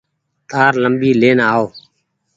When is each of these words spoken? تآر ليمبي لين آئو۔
تآر 0.49 0.73
ليمبي 0.81 1.11
لين 1.21 1.39
آئو۔ 1.49 1.65